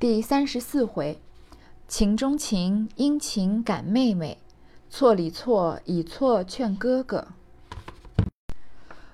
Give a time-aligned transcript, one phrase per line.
[0.00, 1.20] 第三十四回，
[1.86, 4.38] 情中情，因情感妹妹，
[4.88, 7.28] 错里错，以错劝哥哥。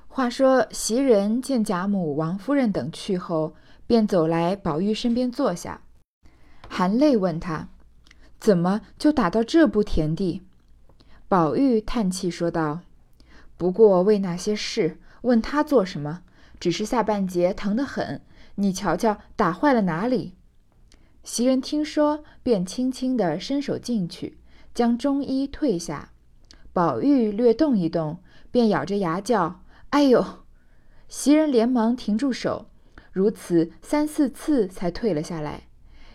[0.07, 3.55] 话说袭人见贾母、王夫人等去后，
[3.89, 5.81] 便走来宝玉身边坐下，
[6.69, 7.69] 含泪问他
[8.39, 10.45] ：“怎么就打到这步田地？”
[11.27, 12.83] 宝玉叹气说道
[13.59, 16.23] ：“不过为那些事，问他做什么？
[16.61, 18.21] 只是下半截疼得很，
[18.55, 20.35] 你瞧瞧，打坏了哪里？”
[21.27, 24.39] 袭人听说，便轻轻地伸手进去，
[24.73, 26.13] 将中衣褪下。
[26.73, 28.21] 宝玉略动一动，
[28.53, 30.25] 便咬着牙叫：“哎呦！”
[31.09, 32.67] 袭人连忙停住手，
[33.11, 35.65] 如此三四次才退了下来。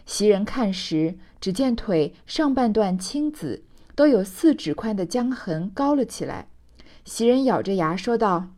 [0.05, 3.65] 袭人看时，只见腿上半段青紫，
[3.95, 6.47] 都有四指宽的江痕高了起来。
[7.03, 8.53] 袭人咬着牙说道：“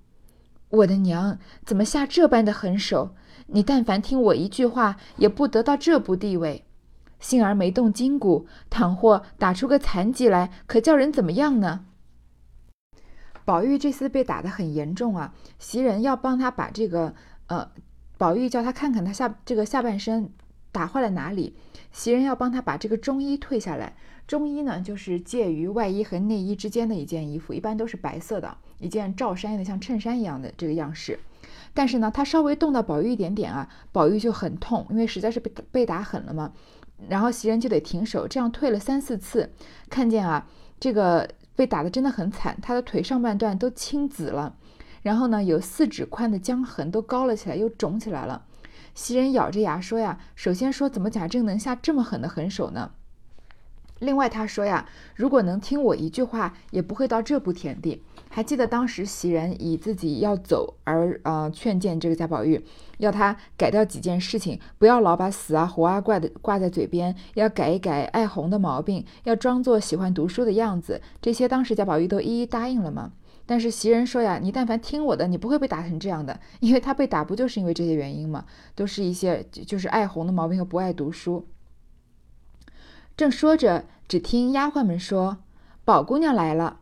[0.69, 3.15] 我的娘，怎么下这般的狠手？”
[3.53, 6.65] 你但凡听我一句话，也不得到这步地位。
[7.19, 11.85] 幸而没动筋骨，倘或打出个残疾来，可叫人怎么样呢？
[13.45, 15.35] 宝玉这次被打得很严重啊！
[15.59, 17.13] 袭人要帮他把这个，
[17.45, 17.69] 呃，
[18.17, 20.31] 宝玉叫他看看他下这个下半身
[20.71, 21.55] 打坏了哪里。
[21.91, 23.95] 袭人要帮他把这个中衣褪下来。
[24.25, 31.19] 中衣呢，就是介于外衣和内衣之间的一件衣服，一般都是白色的，一件罩衫的，像衬衫一样的这个样式。
[31.73, 36.53] 但是呢，他稍微动到宝玉一点点啊，宝玉就很痛，因为实在是被被打狠了嘛。
[37.09, 39.51] 然后袭人就得停手，这样退了三四次，
[39.89, 40.47] 看见啊，
[40.79, 44.55] 这个被打的真的很惨，他的腿上半段都青紫了，
[45.01, 48.45] 然后呢，有四指宽的浆痕都高了起来，又肿起来了。
[48.93, 52.91] 袭人咬着牙说呀：“首先说，怎么贾政能下这么狠的狠手呢？
[53.97, 58.03] 另外他说呀，如果能听我一句话，也不会到这步田地。”
[58.35, 62.65] 还记得当时袭人以自己要走而呃劝谏这个贾宝玉，
[62.97, 70.99] 要他改掉几件事情，不要老把死啊活啊挂的挂在嘴边，要改一改爱红的毛病，要装作喜欢读书的样子。
[71.21, 73.11] 这些当时贾宝玉都一一答应了吗？
[73.45, 78.45] 但是袭人说呀，你但凡听我的，你不会被打成这样的，因为他被打不就是因为这些原因吗？
[78.73, 81.45] 都是一些就是爱红的毛病和不爱读书。
[83.15, 85.37] 正说着，只听丫鬟们说
[85.85, 86.79] ：“宝姑娘来了。”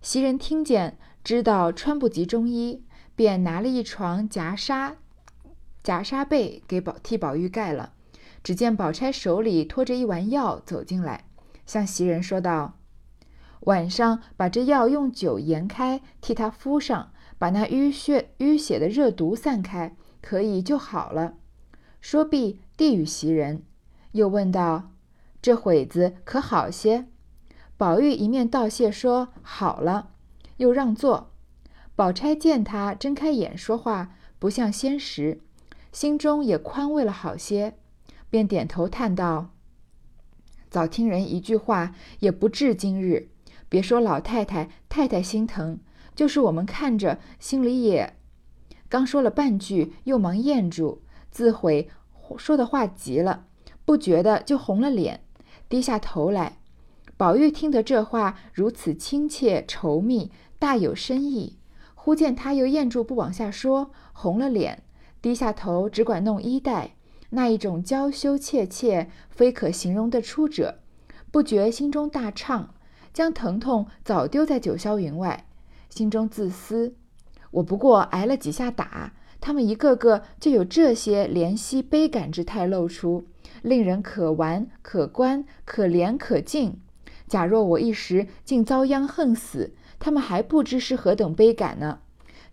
[0.00, 2.82] 袭人听见，知道穿不及中衣，
[3.14, 4.96] 便拿了一床夹纱
[5.82, 7.92] 夹纱被给宝替宝玉盖了。
[8.42, 11.26] 只见宝钗手里托着一丸药走进来，
[11.66, 12.78] 向袭人说道
[13.68, 21.34] ：“晚上把这药用酒研开，替他敷上，把那淤血淤血的热毒散开，可以就好了。”
[22.00, 23.62] 说毕，递与袭人，
[24.12, 24.92] 又问道
[25.42, 27.06] ：“这会子可好些？”
[27.80, 30.10] 宝玉一面道谢，说好了，
[30.58, 31.30] 又让座。
[31.96, 35.40] 宝钗见他睁开眼说话，不像先时，
[35.90, 37.78] 心中也宽慰了好些，
[38.28, 39.52] 便点头叹道
[40.68, 43.30] ：“早听人一句话，也不至今日。
[43.70, 45.80] 别说老太太、太太心疼，
[46.14, 48.14] 就是我们看着，心里也……
[48.90, 51.88] 刚说了半句，又忙咽住，自悔
[52.36, 53.46] 说的话急了，
[53.86, 55.24] 不觉得就红了脸，
[55.70, 56.58] 低下头来。”
[57.20, 61.58] 宝玉听得这话如此亲切稠密，大有深意。
[61.94, 64.84] 忽见他又咽住不往下说，红了脸，
[65.20, 66.94] 低下头只管弄衣带，
[67.28, 70.78] 那一种娇羞怯怯，非可形容得出者。
[71.30, 72.72] 不觉心中大畅，
[73.12, 75.44] 将疼痛早丢在九霄云外，
[75.90, 76.94] 心中自私：
[77.50, 83.24] 我不过挨了几下打，他们一个个就有这些怜惜悲感之态露出，
[83.60, 86.80] 令人可玩可观，可怜可敬。
[87.30, 92.00] 假若我一时竟遭殃恨死，他们还不知是何等悲感呢。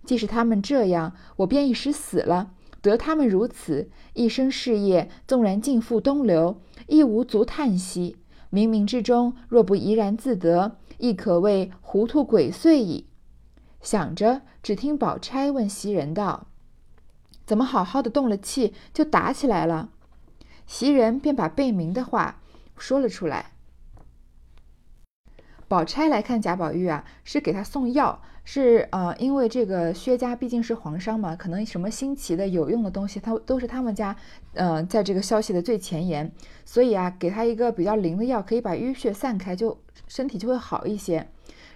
[0.05, 8.17] 既是他们这样，我便一时死了，得他们如此，一生事业纵然尽付东流，亦无足叹息。
[8.51, 13.07] 冥冥之中，若不怡然自得，亦可谓糊涂鬼祟矣。
[13.81, 16.45] 想着，只听宝钗问袭人道
[17.47, 19.89] ：“怎么好好的动了气，就打起来了？”
[20.67, 22.41] 袭人便把贝明的话
[22.77, 23.53] 说了出来。
[25.67, 34.15] 宝钗来看贾宝玉啊，是给他送药，是呃，因为这个薛家毕竟是皇商嘛，可能什么新奇的有用的东西，他都是他们家，
[34.53, 36.31] 呃，在这个消息的最前沿，
[36.63, 39.77] 所以啊，给他一个比较灵的药，可以把淤血散开，就
[40.07, 41.27] 身体就会好一些。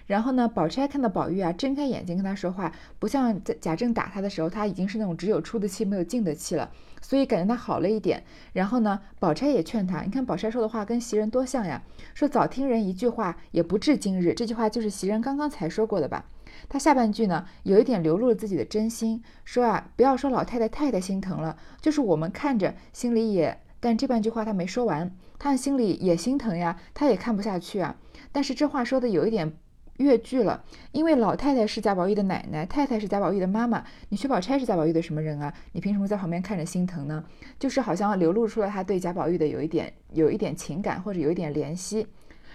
[0.06, 6.70] 然后呢，宝钗看到宝玉啊，睁开眼睛跟他说话，不像在贾政打他的时候，他已经是那种只有出的气没有进的气了，
[7.02, 8.24] 所以感觉他好了一点。
[8.54, 11.82] 然后呢，宝钗也劝他，你看宝钗说的话跟袭人多像呀，
[12.14, 14.32] 说早听人一句话，也不至今日。
[14.32, 16.24] 这句话就是袭人刚刚才说过的吧？
[16.68, 27.96] 他下半句呢，有一点流露了自己的真心，说啊，不要说老太太太太心疼了，就是我们看着心里也但这半句话他没说完，他心里也心疼呀，他也看不下去啊。
[28.30, 29.52] 但是这话说的有一点
[29.98, 35.52] 越剧了，因为老太太是贾宝玉的奶奶，太太是贾宝玉的妈妈，你薛宝钗是贾宝玉的什么人啊？
[35.72, 37.24] 你凭什么在旁边看着心疼呢？
[37.58, 42.06] 就是好像流露出了他对贾宝玉的有一点有一点情感或者有一点怜惜。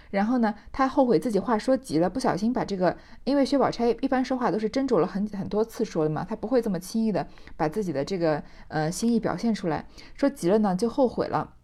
[0.09, 2.95] 然后呢，他后悔自己话说急了，不小心把这个，
[3.25, 9.85] 因为薛宝钗一般说话都是斟酌了很很多次说的嘛，他不会这么轻易的把自己的这个呃心意表现出来，
[10.15, 11.55] 说急了呢就后悔了，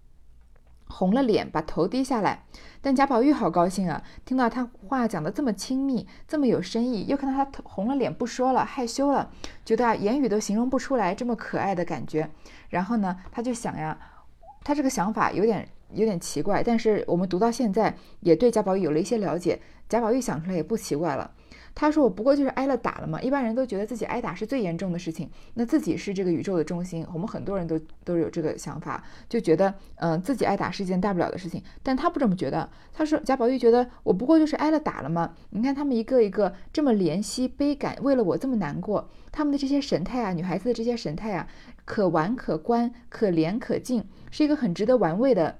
[0.93, 2.45] 红了脸，把头低下来。
[2.81, 9.31] 但贾宝玉好高兴啊，听到他话讲的这么亲密，这么有深意，又看到他红了脸不说了，害羞了，
[9.65, 12.29] 觉得啊言语都形容不出来这么可爱的感觉。
[12.69, 13.97] 然后呢，他就想呀，
[14.63, 15.67] 他这个想法有点。
[15.95, 19.61] 有点奇怪，但是我们读到现在也对贾宝玉有了一些了解。
[19.87, 21.29] 贾宝玉想出来也不奇怪了。
[21.75, 23.19] 他说：“我不过就是挨了打了嘛。
[23.21, 27.05] 一般人都觉得自己挨打是最严重的事情，那自己是这个宇宙的中心。
[27.11, 31.63] 我们很多人都都有这个想法，就觉得嗯自己挨打是一件大不了的事情。
[31.81, 32.69] 但他不这么觉得。
[32.93, 35.33] 他说贾宝玉觉得我不过就是挨了打了嘛。
[35.49, 41.47] 你看他们一个一个这么怜惜悲感，为了我这么难过，他们的这些神态啊，女孩子的这些神态啊，
[41.85, 45.59] 可玩可观，可怜可敬，是一个很值得玩味的。”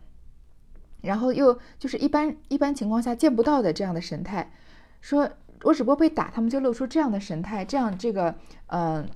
[1.02, 4.54] 然后又就是一般一般情况下见不到的这样的神态，
[5.02, 5.30] 说
[5.64, 8.36] 我只不过被打，他们就露出这样的神态，这样这个
[8.68, 9.08] 嗯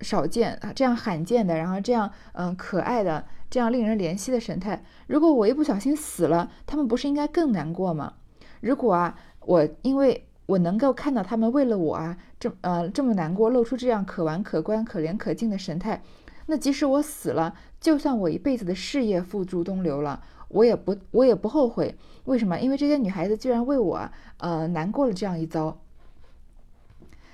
[0.00, 4.84] 少见啊，这样罕见的，然后这样嗯可爱的，这样令人怜惜的神态。
[5.06, 8.14] 如果我一不小心死了，他们不是应该更难过吗？
[8.60, 16.02] 如果啊，我因为我能够看到他们为了我啊这呃这么难过，露出这样可玩可观、可怜可敬的神态，
[16.46, 20.24] 那即使我死了，就算我一辈子的事业付诸东流了。
[20.48, 21.94] 我也不，我也不后悔。
[22.24, 22.58] 为什么？
[22.60, 25.80] 因为这些女孩子居然为我，呃，难过了这样一遭。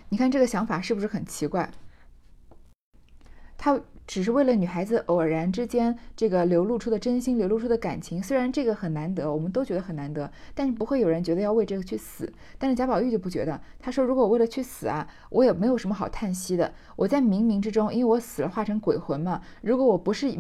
[0.09, 1.71] 你看这个想法是不是很奇怪？
[3.59, 8.20] 他只是为了女孩子偶然之间这个流露出的真心，流露出的感情。
[8.20, 12.32] 虽然这个很难得，我们都觉得很难得，但是不会有人觉得要为这个去死。
[12.58, 13.60] 但是贾宝玉就不觉得。
[13.78, 16.72] 他说：“如果为了去死啊，我也没有什么好叹息的。
[16.96, 19.43] 我在冥冥之中，因为我死了化成鬼魂嘛。
[19.60, 20.34] 如果我不是……”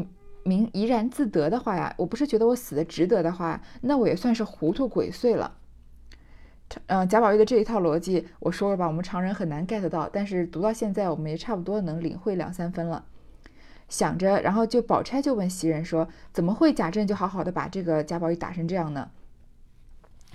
[0.44, 5.58] 明怡然自得的话呀，我不是觉得我死的值得的话，那我也算是糊涂鬼祟了。
[6.86, 13.04] 嗯，贾宝玉的这一套逻辑，我说了吧，我们常人很难 get 到，但是读到现在，我们也差不多能领会两三分了。
[13.88, 19.10] 想着，然后就宝钗就问袭人说：“怎么会贾政就好好的把这个贾宝玉打成这样呢？”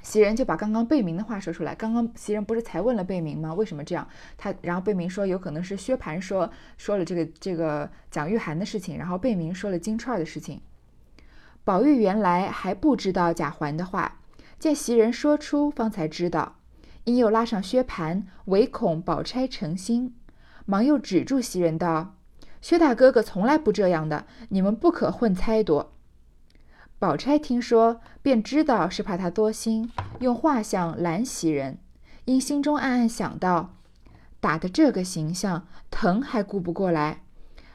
[0.02, 1.74] 袭人就把刚刚贝明的话说出来。
[1.74, 3.54] 刚刚袭人不是才问了贝明吗？
[3.54, 4.06] 为什么这样？
[4.38, 10.60] 他然后贝明说有可能是薛蟠说说了这个这个蒋玉菡的事情，然后贝明说了金钏的事情。
[11.64, 14.20] 宝玉原来还不知道贾环的话，
[14.60, 16.58] 见袭人说出，方才知道，
[17.06, 20.14] 因又拉上薛蟠，唯恐宝钗成心，
[20.66, 22.16] 忙又止住袭人道
[22.64, 25.88] ：“薛大哥哥从来不这样的，你们不可混猜度。”
[26.98, 31.78] 宝钗听说，便知道是怕他多心，用画像拦袭人，
[32.24, 33.76] 因心中暗暗想到：
[34.40, 37.24] 打的这个形象，疼还顾不过来，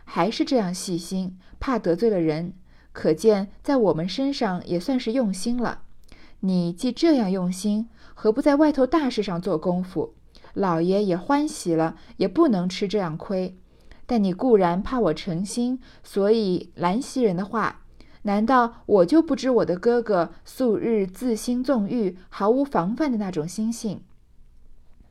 [0.05, 2.55] 还是这样细心，怕得罪了人。
[2.93, 5.83] 可见在我们身上也算是用心了。
[6.41, 10.15] 你既这样用心，何不在外头大事上做功夫？
[10.55, 13.59] 老爷也欢喜了，也不能吃这样亏。
[14.09, 17.83] 但你固然怕我成心，所以拦袭人的话。
[18.23, 24.01] 难道我就不知我的哥哥素日自心纵欲，毫无防范的那种心性？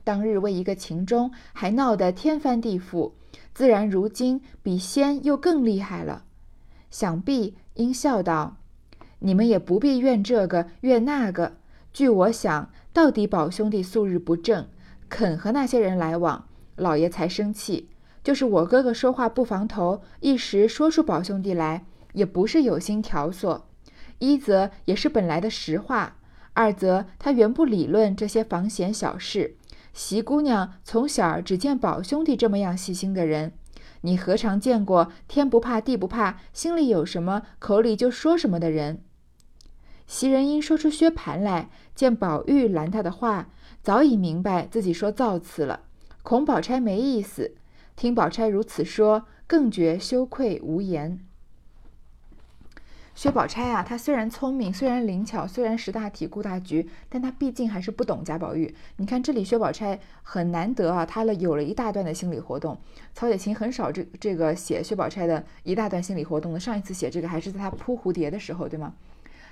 [0.02, 3.12] 当日为一个情钟还闹得天翻地覆，
[3.54, 6.24] 自然如今比先又更厉害了。
[6.90, 8.56] 想必应笑道
[9.20, 11.58] ：“你们也不必怨这个怨那个。
[11.92, 14.66] 据我想，到底宝兄弟素日不正，
[15.08, 17.88] 肯和那些人来往，老爷才生气。
[18.28, 23.62] 就是我哥哥说话不防头，一时说出宝兄弟来。”也不是有心挑唆，
[24.18, 26.18] 一则也是本来的实话，
[26.52, 29.56] 二则他原不理论这些房闲小事。
[29.94, 33.52] 席姑娘从小只见宝兄弟这么样细心的人，
[34.02, 39.00] 你何尝见过天不怕地不怕，心里有什么口里就说什么的人？
[40.06, 43.48] 袭人因说出薛蟠来，见宝玉拦他的话，
[43.82, 45.80] 早已明白自己说造次了，
[46.22, 47.54] 恐宝钗没意思，
[47.98, 51.18] 听宝钗如此说，更觉羞愧无言。
[53.16, 58.72] 薛宝钗啊，她虽然聪明，虽然灵巧，虽然识大体、顾大局，但她毕竟还是不懂贾宝玉。
[58.98, 62.78] 你看这里，薛宝钗很难得啊，她了有了一大段的心理活动。
[63.14, 66.60] 曹雪芹很少这这个写薛宝钗的一大段心理活动的。
[66.60, 68.94] 上一次写这个还是在她扑蝴蝶的时候，对吗？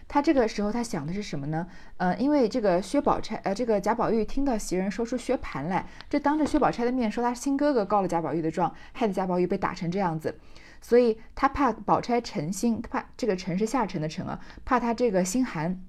[0.09, 1.67] 他这个时候他想的是什么呢？
[1.97, 10.39] 呃，因为这个薛宝钗，呃，这个贾宝玉听到袭人说出薛蟠来，这当着薛宝钗的面说他亲哥哥告了贾宝玉的状，害得贾宝玉被打成这样子。
[10.81, 15.83] 所以他怕宝钗沉心，怕这个沉是下沉的沉啊，怕他这个心寒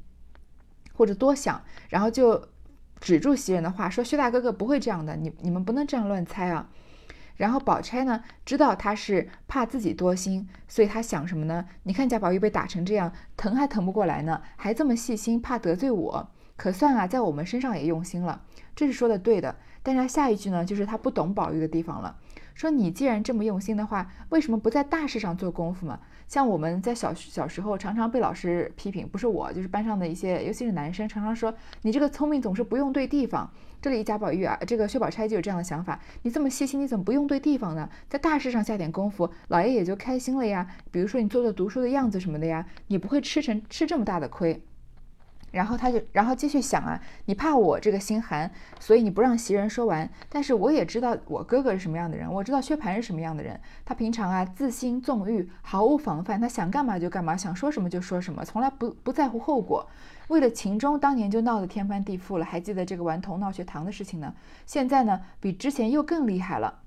[0.93, 2.47] 或者多想，然后就
[2.99, 6.67] 止住袭人的话，说薛大哥哥不会这样的，你你们不能这样乱猜啊。
[7.37, 11.65] 然后宝钗呢，知道他是怕自己多心，所以他想什么呢？
[11.83, 18.41] 你看贾宝玉被打成这样，疼还疼不过来呢，还这么细心，怕得罪我，可算啊，在我们身上也用心了，
[18.75, 19.55] 这是说的对的。
[19.83, 22.17] 但是下一句呢，就是他不懂宝玉的地方了。
[22.55, 25.99] 说你既然这么用心的话，为什么不在大事上做功夫嘛？
[26.27, 31.53] 像我们在小小时候常常被老师批评，不是我，就是班上的一些，尤其是男生，常常说
[31.83, 33.49] 你这个聪明总是不用对地方。
[33.81, 37.89] 这里贾宝玉啊，这个薛宝钗就有这样的想法，你这么细心，你怎么不用对地方呢？
[38.09, 40.67] 在大事上下点功夫，老爷也就开心了呀。
[40.91, 44.61] 比如说你做做读书的样子什么的呀，你不会吃成吃这么大的亏。
[45.51, 50.07] 然后他就，然后继续想啊，你怕我这个心寒，所以你不让袭人说完。
[50.29, 53.59] 但是我也知道我哥哥是什么样的人，我知道薛蟠是什么样的人。
[53.85, 59.87] 他平常啊自心纵欲，毫无防范，他想干嘛就干嘛，想说什么就说什么，从来不不在乎后果。
[60.27, 62.43] 为了秦钟，当年就闹得天翻地覆了。
[62.43, 64.33] 还记得这个顽童闹学堂的事情呢？
[64.65, 66.81] 现在呢，比之前又更厉害了。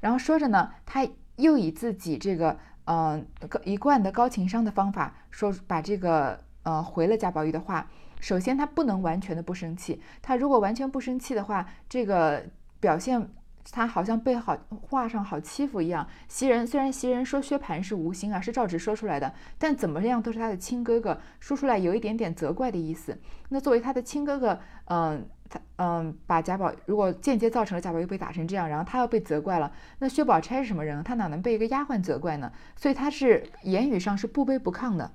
[0.00, 1.06] 然后说着呢，他
[1.36, 3.26] 又以自己这个嗯
[3.64, 7.86] 一贯的高情商的方法说，把这个呃回了贾宝玉的话。
[8.24, 10.00] 首先，他不能完全的不生气。
[10.22, 12.42] 他如果完全不生气的话，这个
[12.80, 13.28] 表现
[13.70, 16.08] 他好像被好画上好欺负一样。
[16.26, 23.20] 袭人虽然袭人说薛蟠是无心啊，是照直说出来的，但怎么样都是他的亲哥哥，说出来有一点点责怪的意思。
[23.50, 31.04] 那作为他的亲哥哥，嗯，他嗯，把贾宝如果间接造成了贾宝玉被打成这样，然后他要被责怪了，那薛宝钗是什么人？
[31.04, 32.50] 他哪能被一个丫鬟责怪呢？
[32.74, 35.12] 所以他是言语上是不卑不亢的。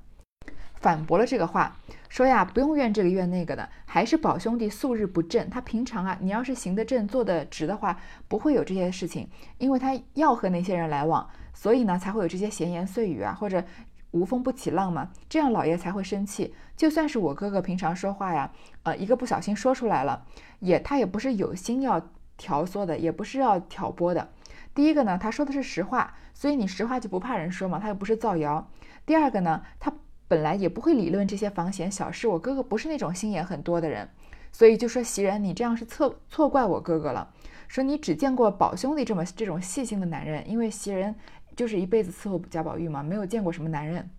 [0.75, 1.75] 反驳了这个话，
[2.09, 5.47] 说呀，不用怨这个怨那个的，还是宝兄弟素日不正。
[5.47, 9.29] 他平常啊，你要是行得正、做得直的话，不会有这些事情。
[9.59, 13.63] 因为他要和那些人来往，所以呢，才会有这些闲言碎语啊，或者
[14.09, 15.11] 无风不起浪嘛。
[15.29, 16.55] 这样老爷才会生气。
[16.75, 18.51] 就算是我哥哥平常说话呀，
[18.81, 20.25] 呃，一个不小心说出来了，
[20.61, 24.29] 也他也不是有心要挑唆的，也不是要挑拨的。
[24.73, 28.67] 第一个呢，他说的是实话，所以你实话就不怕人说嘛，他又不是造谣。
[29.05, 29.93] 第二个呢，他。
[30.29, 34.07] 本来也不会理论这些房闲小事，我哥哥不是那种心眼很多的人，
[34.53, 37.33] 所以就说袭人，你这样是错错怪我哥哥了。
[37.67, 41.15] 说你只见过宝兄弟这么这种细心的男人，因为袭人
[41.55, 44.09] 就是一辈子伺候贾宝玉嘛，没有见过什么男人。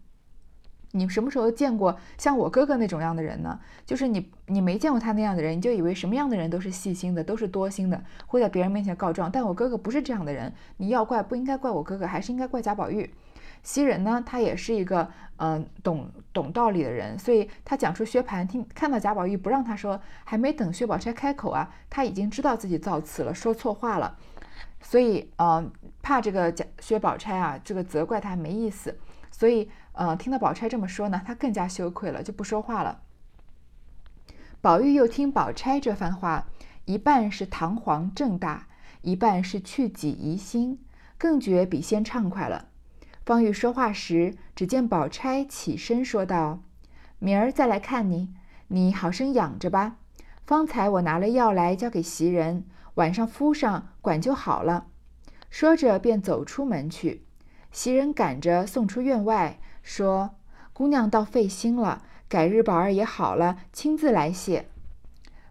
[0.93, 3.61] 你什么时候见过像我哥哥那种样的人呢？
[3.87, 9.31] 就是你你没见过他那样的人，你就以为什么样的人都是细心的，都是多心的，会在别人面前告状。
[9.31, 13.09] 但我哥哥不是这样的人，你要怪不应该怪我哥哥，还是应该怪贾宝玉。
[13.63, 24.17] 袭人呢，他也是一个嗯懂懂道理的人，所以他讲出薛蟠听看到贾宝玉不让他说，还没等薛宝钗开口啊，他已经知道自己造次了，说错话了，
[24.81, 25.71] 所以嗯
[26.03, 28.99] 怕这个贾薛宝钗啊这个责怪他没意思，
[29.31, 33.03] 所以嗯听到宝钗这么说呢，他更加羞愧了，就不说话了。
[34.63, 36.47] 宝玉又听宝钗这番话，
[36.87, 38.69] 一半是堂皇正大，
[39.03, 40.81] 一半是去己疑心，
[41.17, 42.70] 更觉比先畅快了。
[43.31, 46.65] 方玉说话时，只见宝钗起身说道
[47.21, 48.35] ：“明儿再来看你，
[48.67, 49.99] 你好生养着吧。
[50.45, 54.87] 方才我拿了药来交给袭人，晚上敷上，管就好了。”
[55.49, 57.25] 说着便走出门去。
[57.71, 60.31] 袭人赶着送出院外，说
[60.75, 64.67] ：“姑娘倒费心了，改日宝儿也好了，亲自来谢。”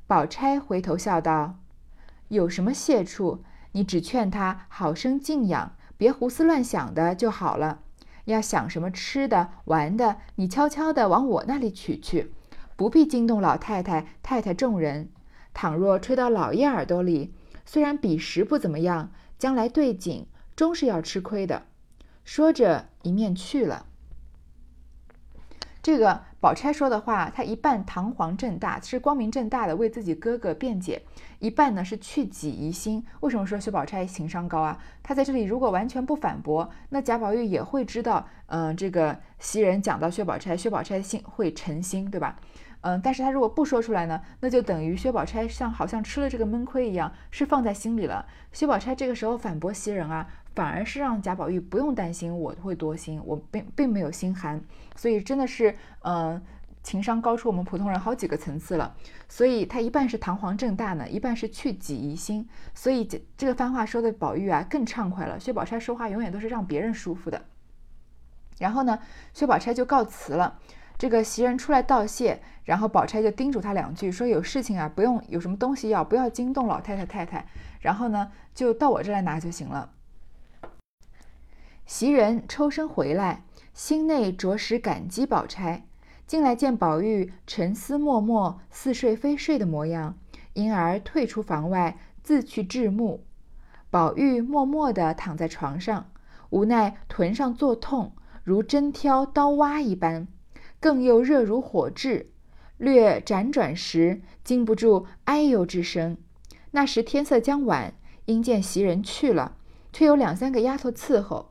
[0.05, 1.55] 宝钗回头笑道
[2.27, 3.45] ：“有什么谢处？
[3.71, 7.81] 你只劝他好生静养。”别胡思乱想的就好了。
[8.23, 12.31] 要想什么吃的、玩的，你悄悄的往我那里取去，
[12.77, 15.09] 不必惊动老太太、太太众人。
[15.53, 17.33] 倘若吹到老爷耳朵里，
[17.65, 20.25] 虽然彼时不怎么样，将来对景
[20.55, 21.63] 终是要吃亏的。
[22.23, 23.85] 说着，一面去了。
[25.83, 31.01] 这个宝钗说的话，她一半堂皇正大，是光明正大的为自己哥哥辩解；
[31.39, 33.05] 一半呢是去己疑心。
[33.19, 34.79] 为什么说薛宝钗情商高啊？
[35.03, 42.39] 她在这里如果完全不反驳，那贾宝玉也会知道，嗯，这个袭人讲到薛宝钗，薛宝钗心会沉心，对吧？
[42.81, 48.25] 嗯，但是他如果不说出来呢，那就等于薛宝钗像好像吃了这个闷亏一样，是放在心里了。
[48.53, 50.25] 薛宝钗这个时候反驳袭人啊。
[50.59, 54.61] 反而是让贾宝玉不用担心我会多心，我并并没有心寒，
[54.93, 56.41] 所以真的是，嗯，
[56.83, 58.93] 情商高出我们普通人好几个层次了。
[59.29, 62.45] 所以他一半是堂皇正大呢，一半是去己疑心。
[62.75, 65.39] 所以这这个番话说的宝玉啊更畅快了。
[65.39, 67.41] 薛宝钗说话永远都是让别人舒服的。
[68.57, 68.99] 然后呢，
[69.33, 70.59] 薛宝钗就告辞了。
[70.97, 77.45] 这个袭人出来道谢，然后宝钗就叮嘱他两句，说有事情啊，不用有什么东西要，不要惊动老太太太太。
[77.79, 79.93] 然后呢，就到我这来拿就行了。
[81.89, 83.43] 袭人抽身回来，
[83.73, 85.87] 心内着实感激宝钗。
[86.27, 90.15] 进来见宝玉沉思默默、似睡非睡的模样，
[90.53, 93.25] 因而退出房外，自去治目。
[93.89, 96.11] 宝玉默默地躺在床上，
[96.51, 98.11] 无奈臀上作痛，
[98.43, 100.27] 如针挑刀挖一般，
[100.79, 102.29] 更又热如火炙，
[102.77, 106.17] 略辗转时，禁不住哎呦之声。
[106.69, 109.57] 那时天色将晚，因见袭人去了，
[109.91, 111.48] 却有两三个丫头伺候。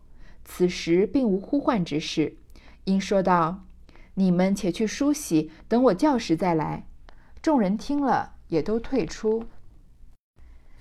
[0.51, 2.39] 此时并无呼唤之事，
[2.85, 3.65] 因说道
[4.15, 6.87] ：“你们且去梳洗，等我叫时再来。”
[7.43, 9.45] 众人听了，也都退出。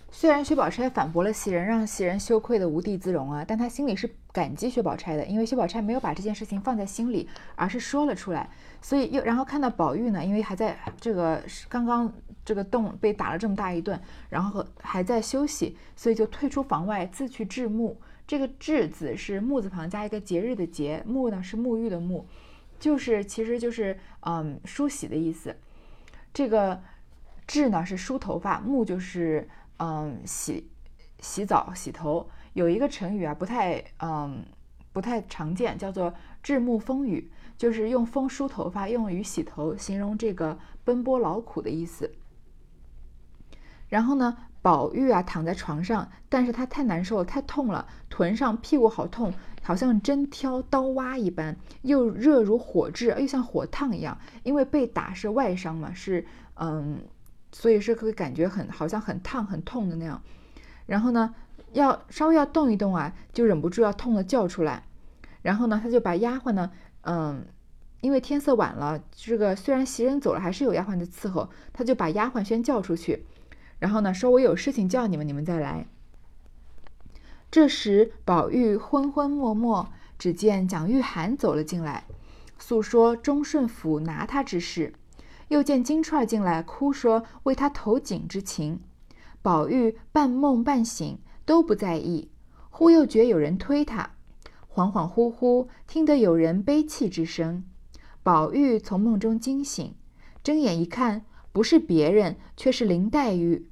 [0.10, 8.50] 虽然薛宝钗反驳了袭人，让袭人羞愧的无地自容啊，但她心里是感激薛宝钗的，因为薛宝钗没有把这件事情放在心里，而是说了出来。
[8.82, 12.12] 所以又然后看到宝玉呢，因为还在这个刚刚
[12.46, 18.00] 这个洞被打了这么大一顿，然后还在休息，所以就退出房外，自去治目。
[18.28, 22.26] 这个“治”字是木字旁加一个节日的“节”，沐呢是沐浴的“沐”，
[22.80, 25.56] 就是其实就是嗯梳洗的意思。
[26.34, 26.84] 这个
[27.48, 29.50] “治”呢是梳头发，“沐”就是。
[29.80, 30.72] 嗯，洗
[31.20, 34.44] 洗澡、洗头有一个成语啊，不太嗯
[34.92, 42.12] 不太常见，叫做“至沐风雨”，就是用风梳头发，用于洗头，形容这个奔波劳苦的意思。
[43.88, 49.34] 然后呢，宝玉啊躺在床上，但是他太难受了，太痛了，臀上、屁股好痛，
[49.64, 57.00] 好像针挑、刀挖一般，又热如火炙，又像火烫一样，因为被打是外伤嘛，是嗯。
[57.54, 60.22] 所以是会感觉很好像很烫很痛的那样，
[60.86, 61.34] 然后呢，
[61.72, 64.84] 要稍微要动一动啊，就忍不住要痛的叫出来。
[65.42, 66.70] 然后呢，他就把丫鬟呢，
[67.02, 67.46] 嗯，
[68.02, 73.26] 因为天色晚了，这个虽然袭人走了，还是有丫鬟在伺候，他就把丫鬟先叫出去，
[73.80, 75.88] 然后呢，说我有事情叫你们，你们再来。
[77.50, 82.06] 这时宝玉昏昏默默，只见蒋玉菡走了进来，
[82.60, 84.94] 诉说忠顺府拿他之事。
[85.50, 88.82] 又见金钏进来，哭说为他投井之情。
[89.42, 92.30] 宝玉半梦半醒，都不在意。
[92.70, 94.12] 忽又觉有人推他，
[94.70, 97.64] 恍恍惚惚听得有人悲泣之声。
[98.24, 99.96] 宝玉从梦中惊醒，
[100.44, 101.24] 睁眼一看，
[101.54, 103.70] 不是别人，却是林黛玉。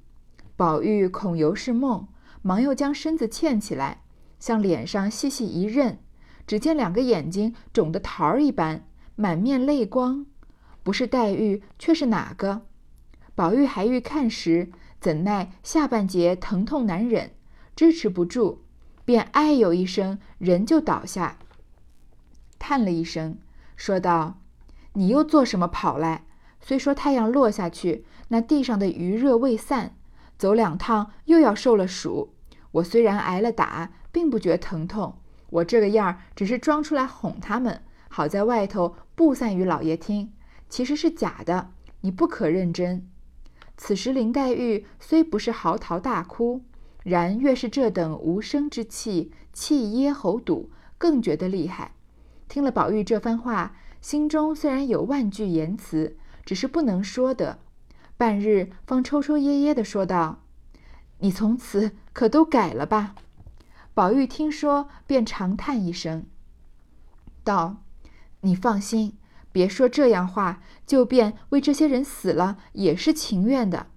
[0.58, 2.08] 宝玉恐犹是梦，
[2.42, 4.04] 忙又将身子欠起来，
[4.40, 6.00] 向脸上细细一认，
[6.48, 10.26] 只见两个眼睛肿得桃儿一般，满面泪光。
[10.82, 12.62] 不是黛玉，却是哪个？
[13.34, 17.32] 宝玉还欲看时，怎奈下半截疼痛难忍，
[17.76, 18.60] 支持不住，
[19.04, 21.40] 便哎呦一声，人就倒下，
[22.58, 23.38] 叹了一声，
[23.76, 24.40] 说道
[24.94, 26.24] ：“你又做什么跑来？
[26.62, 29.98] 虽说太阳落下去，那地上的余热未散，
[30.38, 32.34] 走两趟又要受了暑。
[32.72, 35.18] 我虽然挨了打，并不觉疼痛。
[35.50, 40.34] 我这个样儿，只是装出来哄他们，好在外头不散于老爷听。”
[40.68, 41.72] 其实是假的，
[42.02, 43.08] 你不可认真。
[43.78, 46.62] 此时林黛玉虽不是嚎啕大哭，
[47.04, 51.92] 然越是这等无声之气，气噎喉堵，更觉得厉害。
[52.50, 57.60] 听了宝玉这番话，心中虽然有万句言辞，只是不能说的。
[58.18, 60.42] 半日方抽抽噎噎的说道
[61.20, 63.16] ：“你从此可都改了吧？”
[63.94, 66.26] 宝玉听说，便长叹一声，
[67.44, 67.78] 道
[68.42, 69.18] ：“你放心。”
[69.52, 73.88] 别说这样话，就便为这些人死了也是情愿的。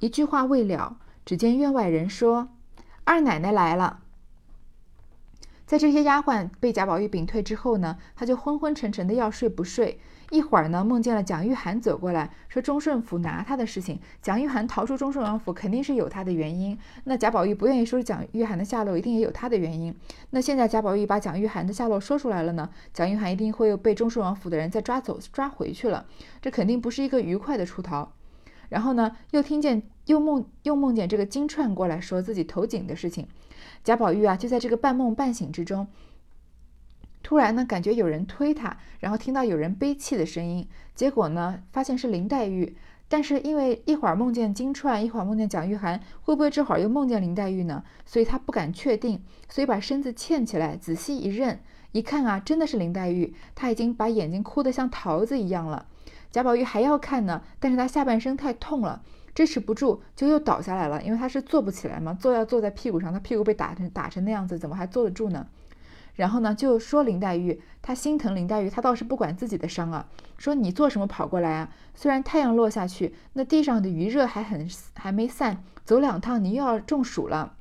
[0.00, 2.48] 一句话未了，只见院外人说
[3.04, 4.00] ：“二奶奶来了。”
[5.64, 10.00] 在这些丫鬟被贾宝玉屏退之后呢，他就昏昏沉沉的要睡不睡。
[10.30, 13.98] 一会儿呢，梦见了蒋玉菡走过来说忠顺府拿他的事情。
[14.20, 16.78] 蒋玉菡逃出忠顺王府，肯定是有他的原因。
[17.04, 19.94] 那贾宝玉不愿意说蒋玉菡的下落，一定也有他的原因。
[20.30, 26.04] 那现在贾宝玉把蒋玉菡的下落说出来了呢，蒋玉菡一定会被忠顺王府的人再抓走、抓回去了。
[26.42, 28.12] 这肯定不是一个愉快的出逃。
[28.68, 33.26] 然后呢，又听见又梦又梦见这个金钏过来说自己投井的事情。
[33.82, 35.86] 贾宝玉啊，就在这个半梦半醒之中。
[37.28, 42.74] 突然呢，感觉有人推他，然后听到有人悲泣的声音，结果呢，发现是林黛玉。
[43.06, 47.84] 但是因为一会儿梦见金钏，一会儿梦见蒋玉菡，会不会这会儿又梦见林黛玉呢？
[48.06, 51.60] 所以他不敢确定，所以把身子欠起来，仔细一认，
[51.92, 53.34] 一看啊，真的是林黛玉。
[53.54, 55.84] 他已经把眼睛哭得像桃子一样了。
[56.30, 59.02] 贾宝玉还要看呢，但是他下半身太痛了，
[59.34, 61.02] 支持不住，就又倒下来了。
[61.02, 65.46] 因为他是坐不起来嘛，坐要坐在屁股上，他屁股被打成打成那样子，怎么还坐得住呢？
[66.18, 70.08] 然后呢，就说林黛玉，他心疼林黛玉，他倒是不管自己的伤啊。
[70.36, 71.70] 说你做什么跑过来啊？
[71.94, 77.54] 虽然太阳落下去，那地上的余热还很还没散，走两趟你又要中暑了。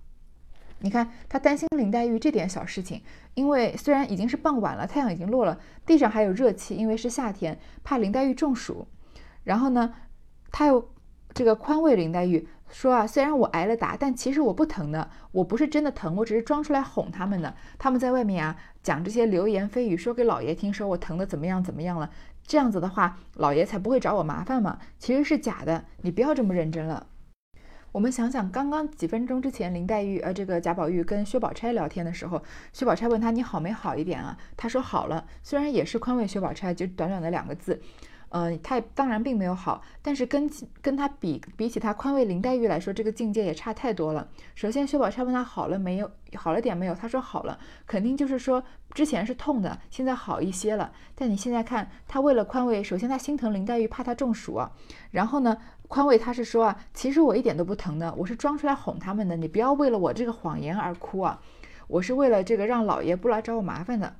[0.80, 3.04] 你看，他担心林黛玉这点小事情，
[3.36, 8.88] 因为虽然已经是傍晚了，太阳已经落了，地上还有热气，因为是夏天，怕林黛玉中暑。
[9.44, 9.94] 然后呢，
[10.52, 10.90] 他又
[11.32, 17.54] 这个宽慰林黛玉说啊，虽然我挨了打，但其实我不疼的，我不是真的疼，我只是装出来哄他们的。
[17.78, 22.10] 他们在外面啊讲这些流言蜚语，说给老爷听，说我疼的怎么样怎么样了。
[22.46, 24.80] 这样子的话，老爷才不会找我麻烦嘛。
[24.98, 27.08] 其实是假的，你不要这么认真了。
[27.94, 34.38] 我们想想，刚刚几分钟之前，林黛玉呃，这个贾宝玉跟薛宝钗聊天的时候，薛宝钗问他你好没好一点啊？
[34.56, 37.82] 他说好了，虽然也是宽慰薛宝钗，就短短的两个字，
[38.30, 40.50] 嗯，他当然并没有好，但是跟
[40.82, 44.28] 跟他比比起他宽慰林黛玉来说，这个境界也差太多了。
[44.56, 46.94] 首先，薛宝钗问他好了没有，好了点没有？
[46.94, 48.64] 他说好了，肯定就是说
[48.94, 50.92] 之前是痛的，现在好一些了。
[51.16, 54.72] 但你现在看，他为了宽慰，首先他心疼林黛玉，怕她中暑啊，
[55.12, 55.58] 然后呢？
[55.88, 59.38] 宽慰他是说啊，其实我一点都不疼的，我是装出来哄他们的。
[59.38, 61.40] 你不要为了我这个谎言而哭啊，
[61.88, 64.14] 我是为了这个让老爷不来找我麻烦的。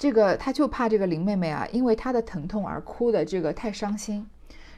[0.00, 4.26] 这个他就怕这个林妹妹啊，因为她的疼痛而哭的这个太伤心。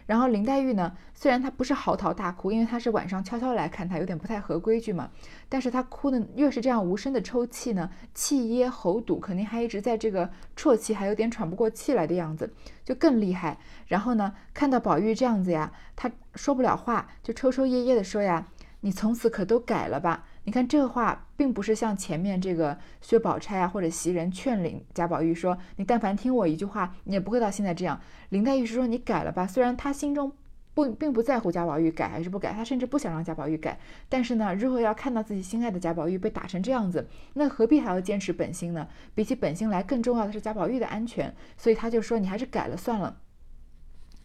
[0.04, 5.08] 然后林黛玉呢，虽然她不是嚎啕大哭，因为她是晚上悄悄来看她，有点不太合规矩嘛。
[5.48, 12.52] 但是她哭的越是这样无声的抽泣呢，气噎喉堵，肯定还一直在这个啜泣，还有点喘不过气来的样子，
[12.84, 13.56] 就更厉害。
[13.86, 18.48] 然后呢，看到宝玉这样子呀，她说不了话，就抽抽噎噎的说呀
[18.82, 28.00] ：“你从此可都改了吧。”你看这个话，并不是像前面这个薛宝钗啊或者袭人劝林贾宝玉说：“你但凡听我一句话，你也不会到现在这样。”
[28.30, 30.32] 林黛玉是说：“你改了吧。”虽然她心中
[30.74, 33.78] 不并不在乎贾宝玉改还是不改，她甚至不想让贾宝玉改。
[34.08, 38.88] 但是呢，如果要看到自己心爱的贾宝玉被打成这样子，那何必还要坚持本心呢？
[39.14, 41.32] 比起本心来，更重要的是贾宝玉的安全。
[41.56, 43.18] 所以她就说：“你还是改了算了。”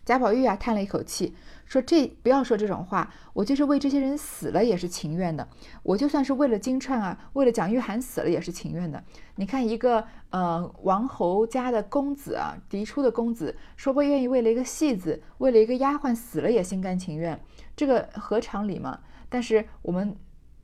[0.07, 5.45] 贾宝玉啊，叹了一口气，说：“这不要说这种话，我就是为这些人死了也是情愿的。
[5.83, 9.03] 我就算是为了金钏啊，为了蒋玉菡死了也是情愿的。
[9.35, 17.37] 你看一个呃王侯家的公子啊，嫡出的公子，说不愿意为了一个戏子，为了一个丫鬟死了也心甘情愿，
[17.75, 19.01] 这个合常理吗？
[19.27, 20.15] 但是我们。”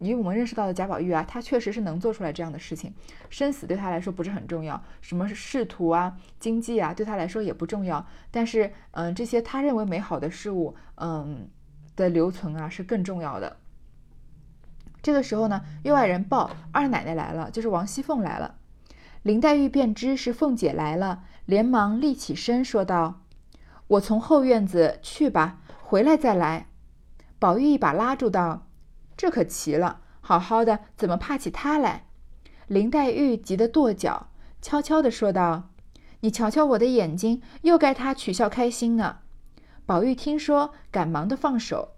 [0.03, 2.93] 以我们认识到的贾宝玉啊，他确实是能做出来这样的事情，
[3.29, 8.05] 生死对他来说不是很重要，什么仕途啊、经济啊，对他来说也不重要。
[8.31, 11.47] 但是，嗯，这些他认为美好的事物，嗯
[11.95, 13.57] 的留存啊，是更重要的。
[15.01, 18.55] 这个时候呢，又外人报二奶奶来了，就是王熙凤来了。
[19.21, 23.21] 林黛玉便知是凤姐来了，连忙立起身说道
[23.87, 26.67] ：“我从后院子去吧，回来再来。”
[27.39, 28.67] 宝玉一把拉住道。
[29.15, 32.05] 这可奇了，好好的怎么怕起他来？
[32.67, 34.27] 林黛玉急得跺脚，
[34.61, 35.69] 悄悄地说道
[36.21, 39.17] ：“你瞧瞧我的眼睛，又该他取笑开心呢。”
[39.85, 41.89] 宝玉听说，赶忙的放手。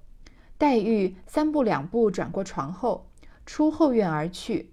[0.58, 3.08] 黛玉三步两步转过床后，
[3.46, 4.72] 出后院而去。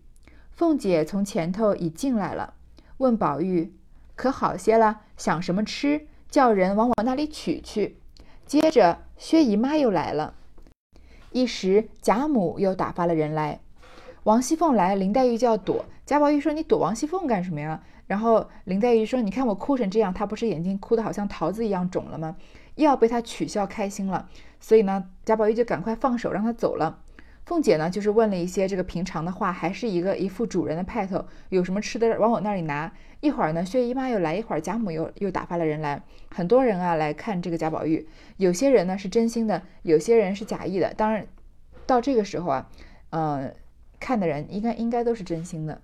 [0.50, 2.54] 凤姐从前头已进来了，
[2.98, 3.74] 问宝玉
[4.16, 5.00] ：“可好些了？
[5.16, 6.06] 想什么吃？
[6.30, 7.98] 叫人往我那里取去。”
[8.46, 10.34] 接着，薛姨妈又来了。
[11.32, 13.60] 一时贾母又打发了人来，
[14.24, 15.84] 王熙凤来，林黛玉就要躲。
[16.04, 22.36] 贾宝玉说：“你躲王熙凤干什么呀？”然后林黛玉说：“你看我哭成这样，她不是眼睛哭得好像桃子一样肿了吗？
[22.74, 24.28] 又要被她取笑开心了。”
[24.60, 26.98] 所以呢，贾宝玉就赶快放手让她走了。
[27.44, 32.92] 凤姐呢，就是问了一些这个平常的话，还是一个一副主人的派头，有什么吃的往我那里拿。
[33.20, 38.08] 一会儿呢，薛姨妈又来，一会儿贾母又又打发了人来，很多人啊来看这个贾宝玉。
[38.36, 40.92] 有些人呢是真心的，有些人是假意的。
[40.94, 41.26] 当然，
[41.86, 42.70] 到这个时候啊，
[43.10, 43.54] 嗯，
[44.00, 45.80] 看的人应该应该都是真心的。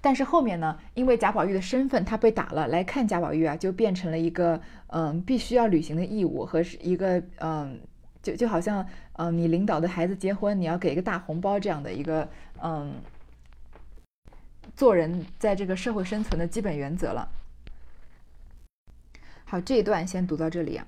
[0.00, 7.80] 但是后面呢，因为贾宝玉的身份，他被打了，来看贾宝玉啊，就变成了一个嗯必须要履行的义务和是一个嗯，
[8.26, 12.28] 就就好像嗯你领导的孩子结婚，你要给一个大红包这样的一个
[12.62, 12.94] 嗯。
[14.74, 17.26] 做人在这个社会生存的基本原则了。
[19.44, 20.86] 好，这一段先读到这里啊。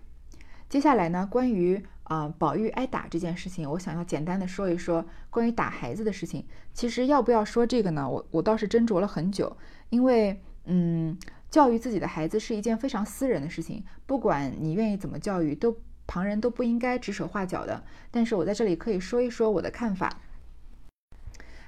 [0.68, 6.44] 接下来呢，关于啊宝玉挨打这件事情，我想要简单的说一说关于打孩子的事情。
[6.74, 8.06] 其实要不要说这个呢？
[8.06, 9.56] 我我倒是斟酌了很久，
[9.88, 11.16] 因为嗯，
[11.48, 15.74] 教育自己的孩子是一件非常私人的事情，不管你愿意怎么教育，都
[16.08, 17.84] 旁人都不应该指手画脚的。
[18.10, 20.18] 但是我在这里可以说一说我的看法。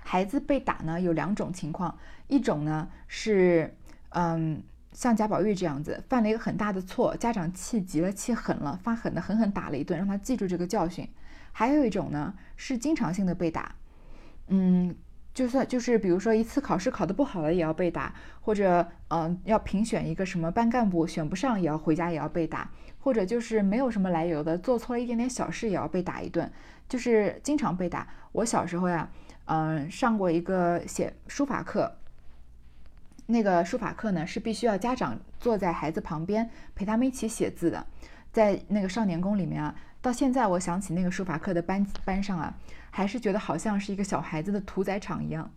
[0.03, 3.72] 孩子被打呢，有两种情况，一种呢是，
[4.09, 4.61] 嗯，
[4.92, 11.07] 像贾宝玉这样子，犯了一个很大的错，家长气急了，气狠了，发狠的狠狠打了一顿，让他记住这个教训；
[11.53, 13.76] 还有一种呢是经常性的被打，
[14.48, 14.96] 嗯，
[15.32, 26.50] 就算就是比如说一次考试考得不好了也要被打，或者嗯要评选一个什么班干部选不上也要回家也要被打，或者就是没有什么来由的做错了一点点小事也要被打一顿，
[26.88, 28.08] 就是经常被打。
[28.32, 29.08] 我小时候呀，
[29.44, 31.96] 嗯上过一个写书法课，
[33.26, 37.86] 那个书法课呢是必须要家长坐在孩子旁边陪他们一起写字的，
[38.32, 39.74] 在那个少年宫里面啊。
[40.02, 42.54] 到现在，我想起那个书法课的班班上啊，
[42.90, 45.50] 还是觉得好像是一个小孩子的屠宰场一样。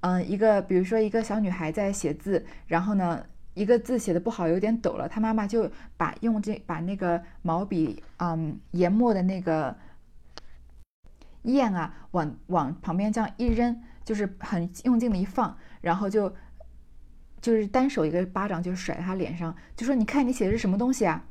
[0.00, 9.76] 嗯，一个比如说一个小女孩在写字，然后呢，一个字写的不好，有点抖了，她妈妈就把用这把那个毛笔，嗯，研墨的那个
[11.42, 16.34] 砚啊，往往旁边这样一扔，就是很用劲的一放，然后就
[17.42, 21.26] 就是单手一个巴掌就甩在她脸上，就说你看你写的是什么东西啊？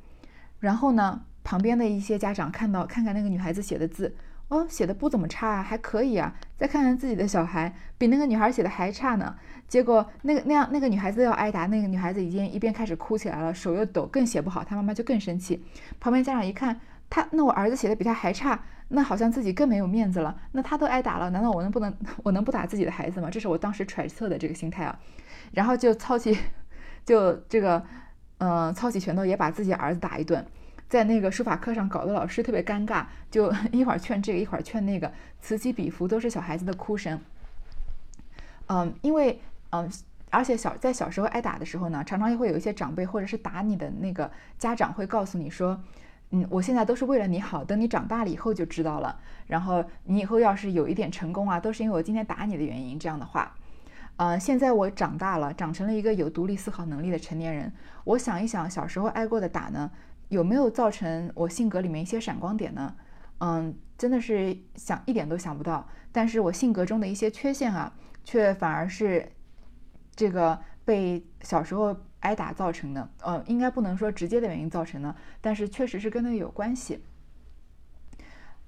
[0.60, 1.26] 然后呢？
[1.44, 4.16] 旁边的一些家长看到，看看那个女孩子写的字，
[4.48, 6.36] 哦，写的不怎么差啊，还可以啊。
[6.58, 9.36] 再看看自己的小孩，比那个女孩写的还差呢。
[9.68, 14.64] 结果那个那样，那个女孩子要挨打，那个女孩子已经一边开始哭起来了，手又抖，更写不好。
[14.64, 15.64] 她妈妈就更生气。
[16.00, 20.38] 旁边家长一看，他那我儿子写的比他还差，那好像自己更没有面子了。
[20.52, 23.30] 那他都挨打了，难道我能不能我能不打自己的孩子吗？
[23.32, 25.00] 这是我当时揣测的这个心态啊。
[25.54, 26.38] 然后就操起，
[27.06, 27.82] 就这个，
[28.40, 30.46] 嗯，操起拳头也把自己儿子打一顿。
[30.92, 37.18] 在那个书法课上搞得老师特别尴尬，就 一会儿劝这个，一会儿劝那个，此起彼伏，都是小孩子的哭声。
[38.68, 39.90] 嗯，因为嗯，
[40.30, 45.82] 而且小在小时候挨打的时候呢，常常也会有一些长辈或者是打你的那个家长会告诉你说，
[46.32, 49.18] 嗯，我现在都是为了你好，等你长大了以后就知道了。
[49.48, 53.00] 然后你以后要是有一点成功啊，都是因为我今天打你的原因。
[53.00, 53.56] 这样的话，
[54.18, 57.72] 嗯，现在我长大了，长成了一个有独立思考能力的成年人，
[58.04, 59.90] 我想一想小时候挨过的打呢。
[60.32, 62.96] 有没有造成我性格里面一些闪光点呢？
[63.40, 65.86] 嗯，真的是想一点都想不到。
[66.10, 69.30] 但是我性格中的一些缺陷啊，却反而是
[70.16, 73.10] 这个被小时候挨打造成的。
[73.22, 77.04] 呃，应该不能说直接的原因造成的，但是确实是跟那个有关系。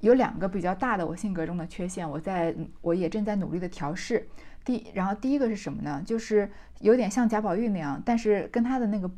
[0.01, 4.27] 有两个比较大的我性格中的缺陷，我在我也正在努力的调试。
[4.65, 6.03] 第，然后第一个是什么呢？
[6.05, 9.09] 就是有点像贾宝玉那样，但是跟他的那个。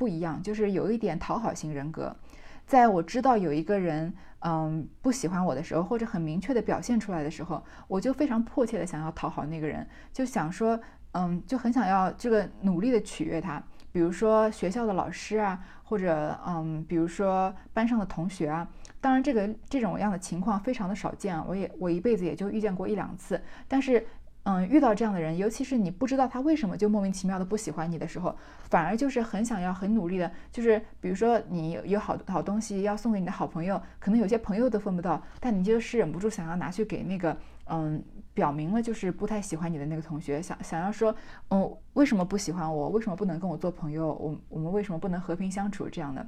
[0.00, 2.16] 不一样，就是有一点讨好型人格。
[2.64, 10.80] 在我知道有一个人，嗯，不喜欢我的时候，或者很明确的表现出来的时候，我就非常迫切的想要讨好那个人，就想说，
[11.12, 13.62] 嗯，就很想要这个努力的取悦他。
[13.92, 18.66] 比如说学校的老师啊，或者嗯，比如说班上的同学啊。
[19.02, 23.38] 当然，这个这种样的情况非常的少见啊，我也我一辈子也就遇见过一两次。
[23.68, 24.06] 但是。
[24.44, 28.34] 嗯，遇到这样的人，尤其是你不知道他为什么就莫名其妙的不喜欢你的时候，
[28.70, 41.14] 反而就是很想要、很努力的，就是比如说你有好好东西要送给你的好朋友，可能有些朋友都分不到，但你就是忍不住想要拿去给那个，嗯，表明了就是不太喜欢你的那个同学，想想要说，
[41.50, 42.88] 嗯，为什么不喜欢我？
[42.88, 44.06] 为什么不能跟我做朋友？
[44.14, 45.86] 我我们为什么不能和平相处？
[45.88, 46.26] 这样的。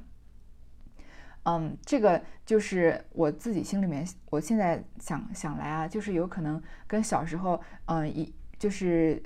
[1.45, 9.21] 嗯，这个就是我自己心里面，我现在想想来啊，就是有可能跟小时候，嗯，一就是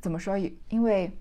[0.00, 1.14] 怎么说，因为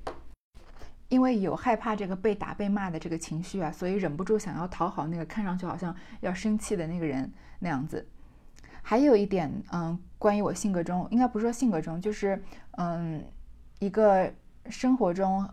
[1.10, 8.08] 因为有害怕这个被打被骂的这个情绪啊，所以忍不住想要讨好那个看上去好像要生气的那个人那样子。
[8.82, 13.24] 还有一点，嗯，关于我性格中，应该不是说性格中，就是嗯，
[13.80, 14.34] 一个
[14.70, 15.46] 生活中。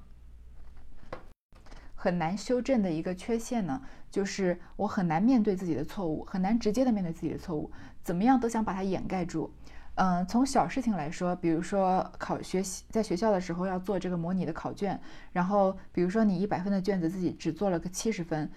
[2.02, 7.70] 很难修正的一个缺陷呢，就是我很难面对自己的错误，很难直接的面对自己的错误，
[8.02, 9.52] 怎么样都想把它掩盖住。
[9.96, 14.98] 嗯，从小事情来说，比如说考学习，在学校的时候要做这个模拟的考卷，
[15.32, 18.50] 然后比如说你一百分的卷子自己只做了个七十分。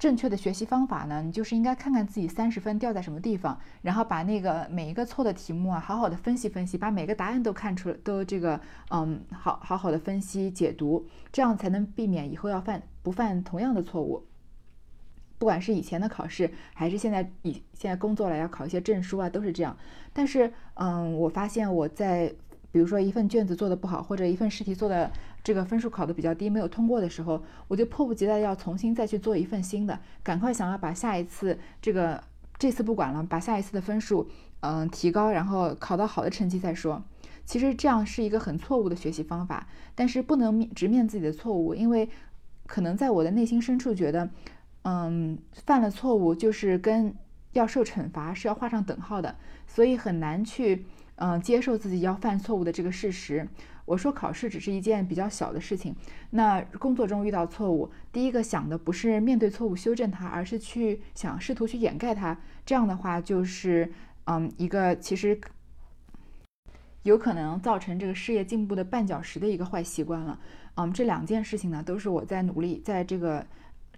[0.00, 8.58] 正确的学习方法呢，你就是应该看看自己三十分掉在什么地方，然后把那个每一个错的题目啊，好好的分析分析，把每个答案都看出来，都这个
[8.88, 14.24] 嗯，好好好的分析解读，这样才能避免以后要犯不犯同样的错误。
[15.36, 19.76] 不管是以前的考试，还是现在以现在工作了要考一些证书啊，都是这样。
[20.14, 22.32] 但是嗯，我发现我在
[22.72, 25.10] 比如说一份卷子做的不好，或者一份试题做的。
[25.42, 32.22] 这个分数考的比较低，没有通过的时候，我就迫不及待要重新再去做一份新的，赶快想要把下一次这个
[32.58, 34.28] 这次不管了，把下一次的分数
[34.60, 37.02] 嗯提高，然后考到好的成绩再说。
[37.46, 42.10] 其实这样是一个很错误的学习方法，但是不能直面自己的错误，因为
[42.66, 44.28] 可能在我的内心深处觉得，
[44.82, 47.14] 嗯，犯了错误就是跟
[47.52, 50.84] 要受惩罚是要画上等号的，所以很难去
[51.20, 53.46] 嗯接受自己要犯错误的这个事实。
[53.84, 55.94] 我说考试只是一件比较小的事情，
[56.30, 62.38] 那工作中遇到错误，第一个想的不是面对错误修正它，而是去想试图去掩盖它。
[62.64, 63.92] 这样的话，就是
[64.24, 65.40] 嗯，一个其实
[67.02, 70.38] 有可能造成这个事业进步的绊脚石的一个坏习惯了。
[70.76, 73.44] 嗯，这两件事情呢，都是我在努力在这个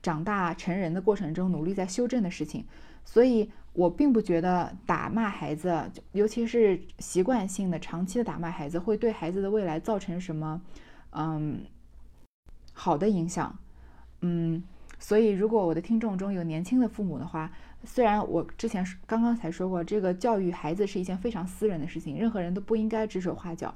[0.00, 2.64] 长大成人的过程中努力在修正的事情，
[3.04, 10.60] 所以我并不觉得打骂孩子，尤其是习惯性的、长期的打骂孩子，会对孩子的未来造成什么
[11.10, 11.64] 嗯
[12.72, 13.56] 好的影响。
[14.20, 14.62] 嗯，
[14.98, 17.50] 所以如果我的听众中有年轻的父母的话，
[17.84, 23.74] 虽然我之前刚刚才说过，这个教育孩子是一件非常私人的事情，任何人都不应该指手画脚。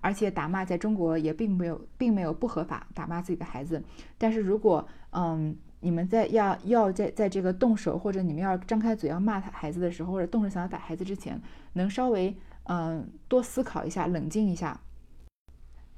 [0.00, 3.82] 而且打骂在中国也并没有，并没有不合法打骂自己的孩子。
[4.16, 11.40] 但是如果，嗯，你们在要要在在这个动手，或者你们要张开嘴要骂他孩子的时候，或者动手想要打孩子之前，
[11.74, 14.80] 能稍微，嗯，多思考一下，冷静一下，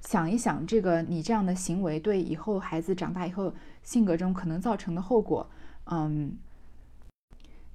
[0.01, 5.51] 想一想这个你这样的行为对以后孩子长大以后性格中可能造成的后果，
[5.87, 6.37] 嗯，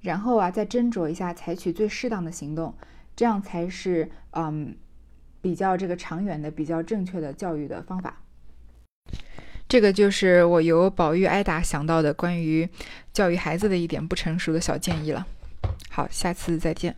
[0.00, 2.74] 然后啊，再斟酌一下，采取最适当的行动，
[3.14, 4.76] 这样才是，嗯。
[5.42, 8.20] 比较这个长远的、比较正确的教育的方法，
[9.68, 12.68] 这个就是我由宝玉挨打想到的关于
[13.12, 15.26] 教育孩子的一点不成熟的小建议了。
[15.90, 16.94] 好，下次再见。